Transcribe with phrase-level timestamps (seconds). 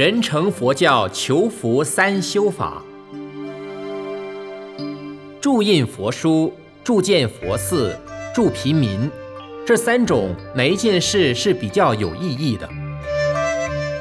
[0.00, 2.82] 人成佛教求福三修法，
[5.42, 7.94] 铸印佛书、铸建佛寺、
[8.34, 9.10] 助贫民，
[9.66, 12.66] 这三种哪一件事是比较有意义的？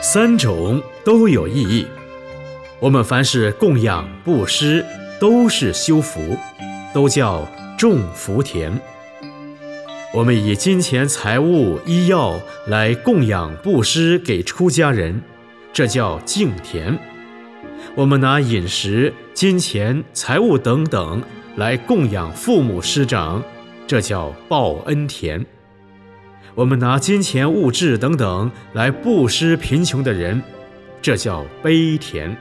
[0.00, 1.84] 三种都有意义。
[2.78, 4.86] 我们凡是供养、布施，
[5.18, 6.38] 都是修福，
[6.94, 7.44] 都叫
[7.76, 8.72] 种福田。
[10.14, 12.38] 我们以金钱、财物、医药
[12.68, 15.20] 来供养、布施给出家人，
[15.78, 16.98] 这叫敬田；
[17.94, 21.22] 我们拿饮食、金钱、财物等等
[21.54, 23.40] 来供养父母师长，
[23.86, 25.40] 这叫报恩田；
[26.56, 30.42] 我们拿金钱、物质等等来布施贫穷的人，
[31.00, 32.36] 这叫悲田。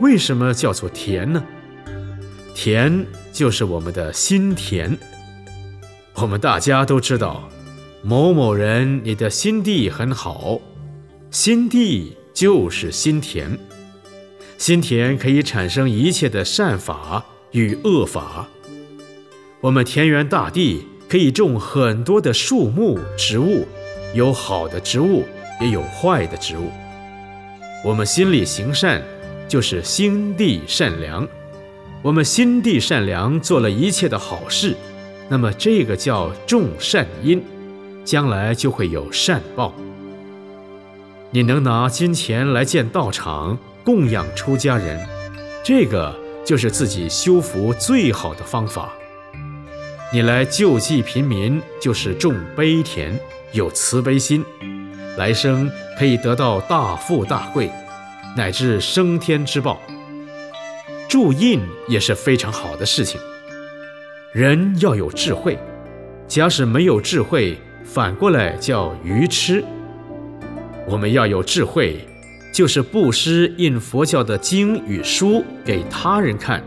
[0.00, 1.42] 为什么叫做田呢？
[2.54, 4.94] 田就是我们的心田。
[6.16, 7.48] 我们大家都知道，
[8.02, 10.60] 某某人，你的心地很好，
[11.34, 13.58] 心地就是心田，
[14.56, 18.46] 心田可以产生一切的善法与恶法。
[19.60, 23.66] 我们田园大地可以种很多的树木植物，
[24.14, 25.24] 有好的植物，
[25.60, 26.70] 也有坏的植物。
[27.84, 29.02] 我们心里行善，
[29.48, 31.26] 就是心地善良。
[32.00, 34.76] 我们心地善良，做了一切的好事。
[35.28, 37.42] 那么这个叫种善因，
[38.04, 39.74] 将来就会有善报。
[41.34, 45.04] 你能拿金钱来建道场供养出家人，
[45.64, 48.92] 这个就是自己修福最好的方法。
[50.12, 53.18] 你来救济贫民，就是种悲田，
[53.50, 54.44] 有慈悲心，
[55.16, 55.68] 来生
[55.98, 57.68] 可以得到大富大贵，
[58.36, 59.82] 乃至升天之报。
[61.08, 63.20] 铸印也是非常好的事情。
[64.32, 65.58] 人要有智慧，
[66.28, 69.64] 假使没有智慧，反过来叫愚痴。
[70.86, 72.06] 我们要有智慧，
[72.52, 76.62] 就是布施印佛教的经与书给他人看，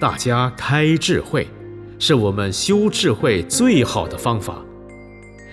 [0.00, 1.46] 大家开智慧，
[1.98, 4.62] 是我们修智慧最好的方法。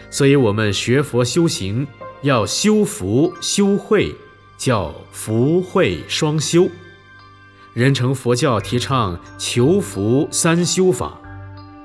[0.09, 1.85] 所以，我们学佛修行
[2.21, 4.13] 要修福修慧，
[4.57, 6.69] 叫福慧双修。
[7.73, 11.17] 人成佛教提倡求福三修法。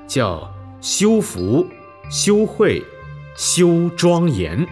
[0.07, 1.67] 叫修福、
[2.09, 2.81] 修慧、
[3.35, 4.65] 修庄严。